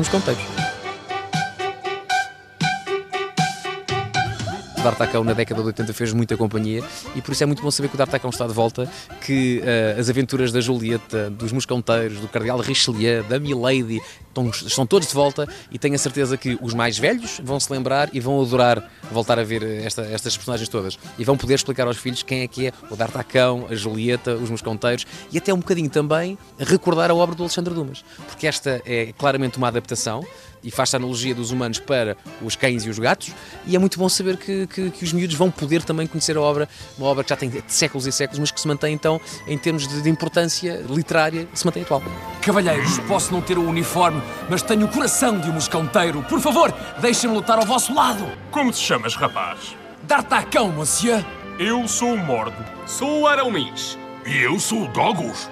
[4.82, 6.82] O D'Artacão na década de 80 fez muita companhia
[7.14, 8.90] e por isso é muito bom saber que o D'Artacão está de volta,
[9.24, 14.84] que uh, as aventuras da Julieta, dos Mosconteiros, do Cardeal Richelieu, da Milady, estão, estão
[14.84, 18.18] todos de volta e tenho a certeza que os mais velhos vão se lembrar e
[18.18, 20.98] vão adorar voltar a ver esta, estas personagens todas.
[21.16, 24.50] E vão poder explicar aos filhos quem é que é o D'Artacão, a Julieta, os
[24.50, 29.12] Mosconteiros e até um bocadinho também recordar a obra do Alexandre Dumas, porque esta é
[29.16, 30.24] claramente uma adaptação
[30.62, 33.32] e faz a analogia dos humanos para os cães e os gatos,
[33.66, 36.40] e é muito bom saber que, que, que, os miúdos vão poder também conhecer a
[36.40, 39.58] obra, uma obra que já tem séculos e séculos, mas que se mantém então, em
[39.58, 42.02] termos de, de importância literária, se mantém atual.
[42.40, 46.22] Cavalheiros, posso não ter o uniforme, mas tenho o coração de um moscouteiro.
[46.22, 48.26] Por favor, deixem-me lutar ao vosso lado.
[48.50, 49.76] Como te chamas, rapaz?
[50.02, 51.24] D'Artacão, monsieur.
[51.58, 52.64] Eu sou o Mordo.
[52.86, 53.98] Sou o Aramis.
[54.26, 55.48] E eu sou o Dogus.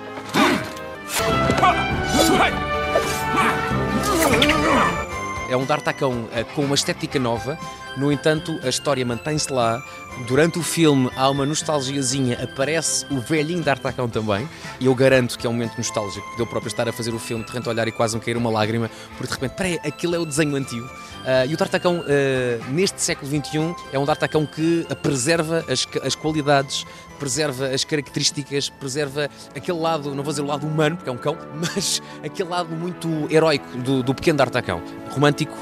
[5.51, 7.59] É um D'Artacão eh, com uma estética nova,
[7.97, 9.83] no entanto, a história mantém-se lá.
[10.27, 15.47] Durante o filme há uma nostalgiazinha, aparece o velhinho D'Artacão também, e eu garanto que
[15.47, 17.87] é um momento nostálgico, de eu próprio estar a fazer o filme, de repente olhar
[17.89, 20.87] e quase me cair uma lágrima, porque de repente, peraí, aquilo é o desenho antigo.
[20.87, 26.15] Uh, e o D'Artacão, uh, neste século XXI, é um D'Artacão que preserva as, as
[26.15, 26.87] qualidades,
[27.21, 31.19] preserva as características, preserva aquele lado, não vou dizer o lado humano, porque é um
[31.19, 34.83] cão, mas aquele lado muito heróico do, do pequeno D'Artacão.
[35.11, 35.57] Romântico,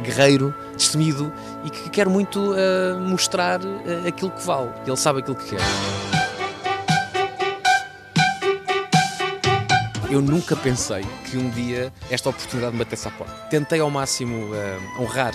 [0.00, 1.30] guerreiro, destemido
[1.64, 4.70] e que quer muito uh, mostrar uh, aquilo que vale.
[4.86, 5.60] Ele sabe aquilo que quer.
[10.10, 13.32] Eu nunca pensei que um dia esta oportunidade me batesse à porta.
[13.48, 15.32] Tentei ao máximo uh, honrar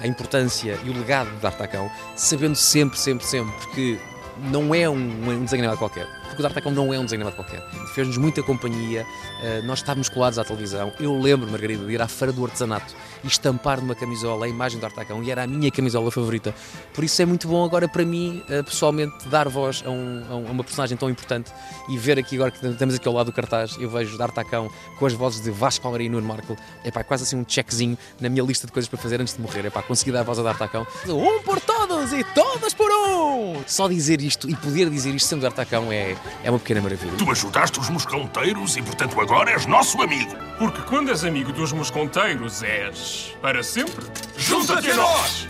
[0.00, 4.09] a importância e o legado de D'Artacão, sabendo sempre, sempre, sempre que
[4.40, 6.06] não é um, um desenho animado qualquer.
[6.24, 7.60] Porque o D'Artacão não é um desenho animado qualquer.
[7.94, 10.92] Fez-nos muita companhia, uh, nós estávamos colados à televisão.
[11.00, 14.78] Eu lembro, Margarida, de ir à Feira do Artesanato e estampar numa camisola a imagem
[14.78, 16.54] do D'Artacão e era a minha camisola favorita.
[16.94, 20.34] Por isso é muito bom agora para mim, uh, pessoalmente, dar voz a, um, a,
[20.36, 21.52] uma personagem tão importante
[21.88, 25.06] e ver aqui agora que estamos aqui ao lado do cartaz, eu vejo D'Artacão com
[25.06, 26.56] as vozes de Vasco Palmeira e Nuno Marco.
[26.84, 29.40] É pá, quase assim um checkzinho na minha lista de coisas para fazer antes de
[29.40, 29.66] morrer.
[29.66, 30.86] É pá, consegui dar a voz a D'Artacão.
[31.06, 31.60] Um por
[32.00, 32.12] todos!
[32.12, 33.62] e todas por um!
[33.66, 37.12] Só dizer isto e poder dizer isto sendo D'Artacão é, é uma pequena maravilha.
[37.16, 40.34] Tu ajudaste os mosconteiros e, portanto, agora és nosso amigo.
[40.58, 44.06] Porque quando és amigo dos mosconteiros, és para sempre.
[44.36, 45.48] Junta-te a nós!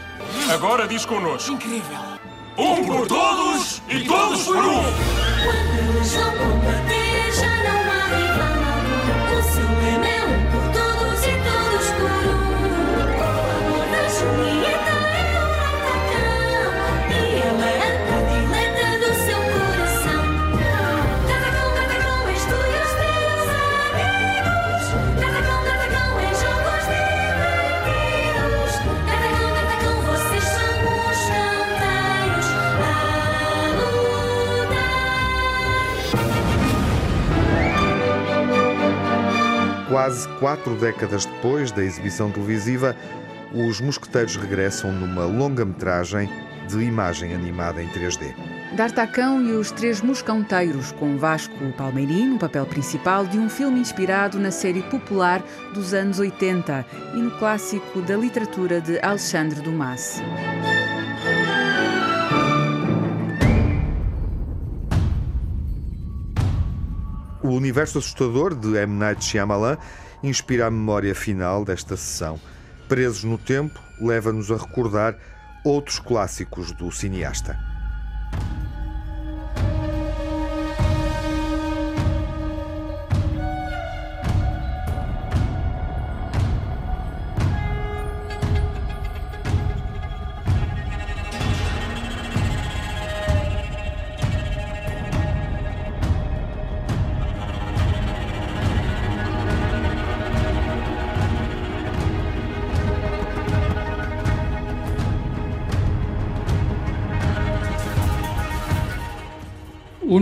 [0.53, 1.53] Agora diz connosco.
[1.53, 1.99] Incrível.
[2.57, 4.83] Um por todos e todos por um!
[6.13, 7.50] Quando
[39.91, 42.95] Quase quatro décadas depois da exibição televisiva,
[43.53, 46.31] os Mosqueteiros regressam numa longa-metragem
[46.69, 48.33] de imagem animada em 3D.
[48.77, 54.39] D'Artacão e os Três Moscanteiros, com Vasco Palmeirim no papel principal de um filme inspirado
[54.39, 55.43] na série popular
[55.75, 60.23] dos anos 80 e no clássico da literatura de Alexandre Dumas.
[67.43, 68.99] O universo assustador de M.
[68.99, 69.79] Night Shyamalan
[70.23, 72.39] inspira a memória final desta sessão.
[72.87, 75.17] Presos no tempo, leva-nos a recordar
[75.65, 77.59] outros clássicos do cineasta.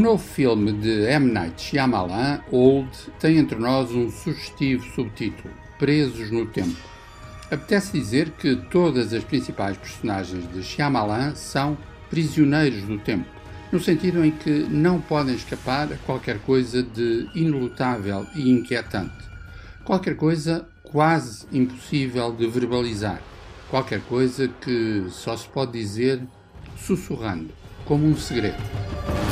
[0.08, 1.30] Novo filme de M.
[1.30, 2.88] Night Shyamalan, Old,
[3.20, 6.78] tem entre nós um sugestivo subtítulo, Presos no Tempo.
[7.50, 11.76] Apetece dizer que todas as principais personagens de Shyamalan são
[12.08, 13.28] prisioneiros do tempo,
[13.70, 19.12] no sentido em que não podem escapar a qualquer coisa de inelutável e inquietante,
[19.84, 23.20] qualquer coisa quase impossível de verbalizar,
[23.68, 26.22] qualquer coisa que só se pode dizer
[26.78, 27.50] sussurrando,
[27.84, 29.27] como um segredo.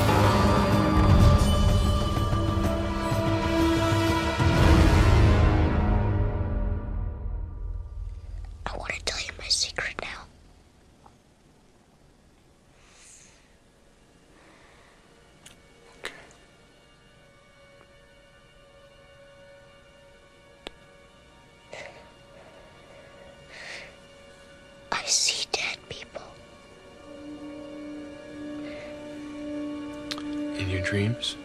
[30.59, 31.37] In your dreams?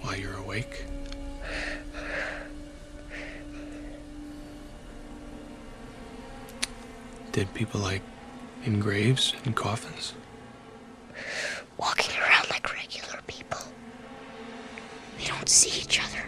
[0.00, 0.84] While you're awake?
[7.32, 8.02] Dead people like
[8.64, 10.14] in graves and coffins?
[11.76, 13.60] Walking around like regular people.
[15.18, 16.24] They don't see each other.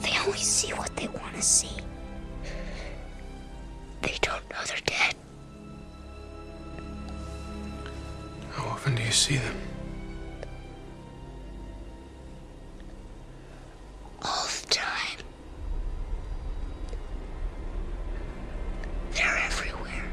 [0.00, 1.76] They only see what they want to see.
[14.22, 15.18] All the time.
[19.12, 20.04] They're everywhere.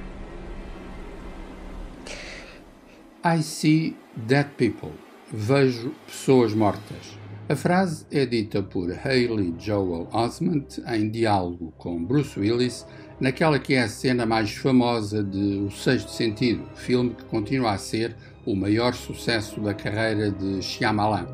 [3.23, 3.95] I see
[4.25, 4.93] dead people.
[5.31, 7.15] Vejo pessoas mortas.
[7.47, 12.87] A frase é dita por Haley Joel Osment em diálogo com Bruce Willis
[13.19, 17.77] naquela que é a cena mais famosa de O Sexto Sentido, filme que continua a
[17.77, 18.15] ser
[18.45, 21.27] o maior sucesso da carreira de Shyamalan.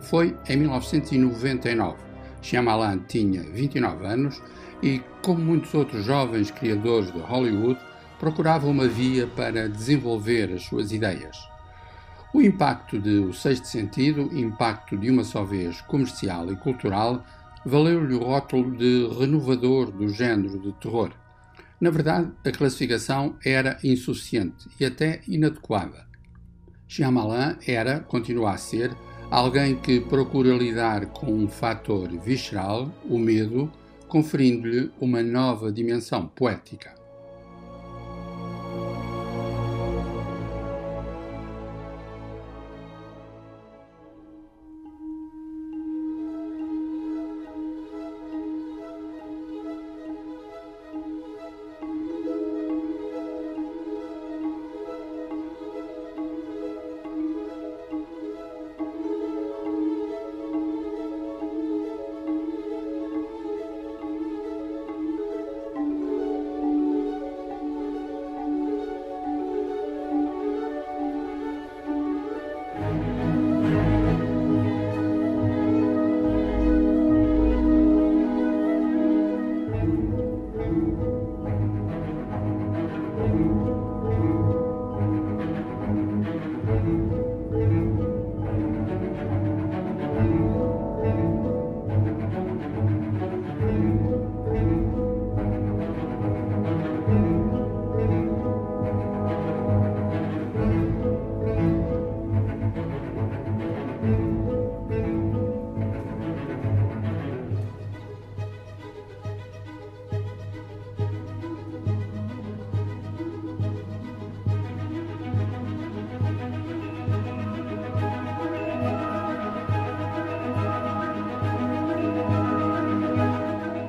[0.00, 1.96] Foi em 1999.
[2.40, 4.42] Shyamalan tinha 29 anos
[4.82, 7.78] e, como muitos outros jovens criadores de Hollywood,
[8.18, 11.36] procurava uma via para desenvolver as suas ideias.
[12.32, 17.24] O impacto de O Sexto Sentido, impacto de uma só vez comercial e cultural,
[17.64, 21.12] valeu-lhe o rótulo de renovador do género de terror.
[21.80, 26.11] Na verdade, a classificação era insuficiente e até inadequada.
[26.92, 28.94] Shyamalan era, continua a ser,
[29.30, 33.72] alguém que procura lidar com um fator visceral, o medo,
[34.08, 37.01] conferindo-lhe uma nova dimensão poética.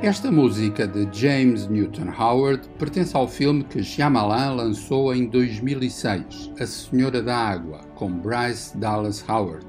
[0.03, 6.67] Esta música de James Newton Howard pertence ao filme que Shyamalan lançou em 2006, A
[6.67, 9.65] Senhora da Água, com Bryce Dallas Howard.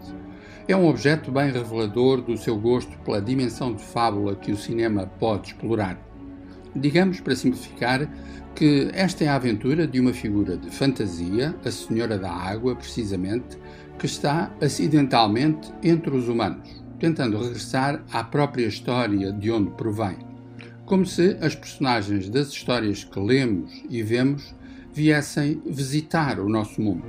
[0.66, 5.07] É um objeto bem revelador do seu gosto pela dimensão de fábula que o cinema
[5.20, 5.97] pode explorar.
[6.74, 8.11] Digamos, para simplificar,
[8.57, 13.57] que esta é a aventura de uma figura de fantasia, a Senhora da Água, precisamente,
[13.97, 20.16] que está acidentalmente entre os humanos tentando regressar à própria história de onde provém.
[20.84, 24.55] Como se as personagens das histórias que lemos e vemos
[24.92, 27.05] viessem visitar o nosso mundo.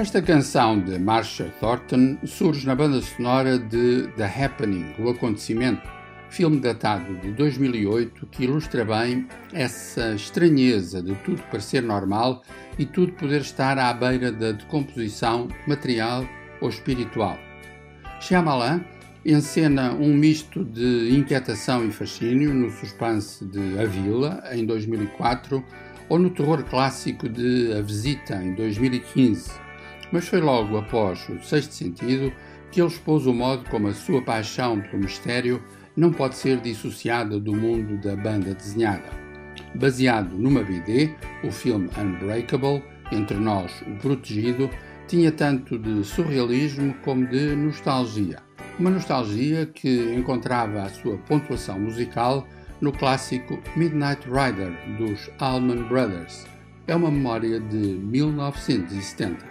[0.00, 5.86] Esta canção de Marsha Thornton surge na banda sonora de The Happening, O Acontecimento,
[6.30, 12.42] filme datado de 2008 que ilustra bem essa estranheza de tudo parecer normal
[12.78, 16.26] e tudo poder estar à beira da decomposição material
[16.62, 17.38] ou espiritual.
[18.22, 18.80] Shyamalan
[19.22, 25.62] encena um misto de inquietação e fascínio no suspense de A Vila, em 2004,
[26.08, 29.68] ou no terror clássico de A Visita, em 2015.
[30.12, 32.32] Mas foi logo após o Sexto Sentido
[32.70, 35.62] que ele expôs o modo como a sua paixão pelo mistério
[35.96, 39.10] não pode ser dissociada do mundo da banda desenhada.
[39.74, 42.82] Baseado numa BD, o filme Unbreakable,
[43.12, 44.70] Entre Nós, o Protegido,
[45.06, 48.38] tinha tanto de surrealismo como de nostalgia.
[48.78, 52.46] Uma nostalgia que encontrava a sua pontuação musical
[52.80, 56.46] no clássico Midnight Rider dos Allman Brothers.
[56.86, 59.49] É uma memória de 1970.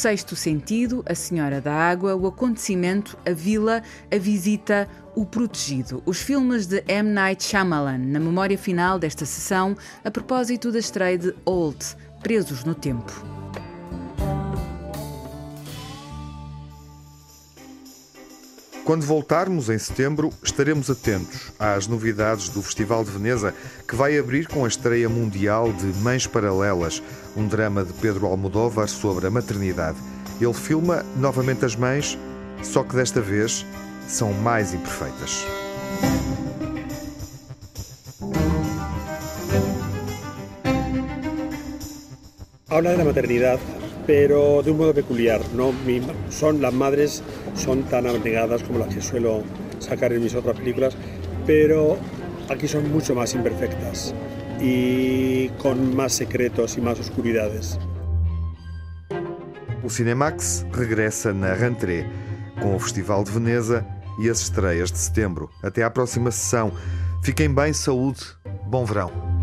[0.00, 6.02] Sexto Sentido, A Senhora da Água, O Acontecimento, A Vila, A Visita, O Protegido.
[6.06, 7.10] Os filmes de M.
[7.10, 11.84] Night Shyamalan, na memória final desta sessão, a propósito da estreia de Old,
[12.22, 13.39] Presos no Tempo.
[18.90, 23.54] Quando voltarmos em setembro, estaremos atentos às novidades do Festival de Veneza,
[23.86, 27.00] que vai abrir com a estreia mundial de Mães Paralelas,
[27.36, 29.96] um drama de Pedro Almodóvar sobre a maternidade.
[30.40, 32.18] Ele filma novamente as mães,
[32.64, 33.64] só que desta vez
[34.08, 35.46] são mais imperfeitas.
[42.68, 43.60] Habla de la maternidad,
[44.10, 45.40] pero de un modo peculiar.
[45.54, 45.72] No
[46.30, 47.22] son las madres
[47.54, 49.44] son tan abnegadas como las que suelo
[49.78, 50.96] sacar en mis otras películas,
[51.46, 51.96] pero
[52.48, 54.12] aquí son mucho más imperfectas
[54.60, 57.78] y con más secretos y más oscuridades.
[59.84, 62.04] O Cinemax regressa na rentrée
[62.60, 63.86] com o Festival de Veneza
[64.18, 65.48] e as estreias de setembro.
[65.62, 66.72] Até à próxima sessão.
[67.22, 68.22] Fiquem bem, saúde,
[68.66, 69.39] bom verão.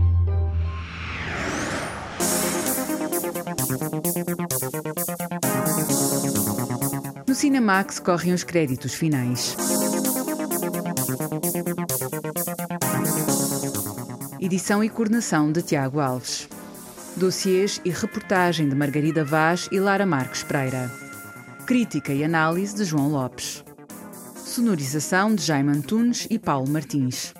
[7.28, 9.58] No Cinemax correm os créditos finais.
[14.40, 16.48] Edição e coordenação de Tiago Alves.
[17.18, 20.90] Dossiês e reportagem de Margarida Vaz e Lara Marques Pereira.
[21.66, 23.66] Crítica e análise de João Lopes.
[24.38, 27.34] Sonorização de Jaime Antunes e Paulo Martins.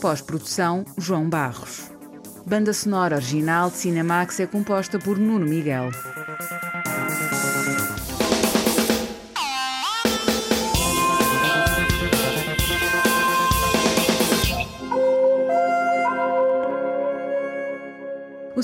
[0.00, 1.93] Pós-produção João Barros.
[2.46, 5.90] Banda sonora original de Cinemax é composta por Nuno Miguel.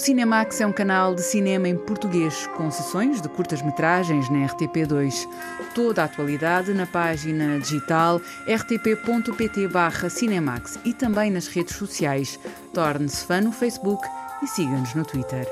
[0.00, 5.28] Cinemax é um canal de cinema em português, com sessões de curtas-metragens na RTP2.
[5.74, 12.40] Toda a atualidade na página digital rtp.pt/cinemax e também nas redes sociais.
[12.72, 14.02] Torne-se fã no Facebook
[14.42, 15.46] e siga-nos no Twitter.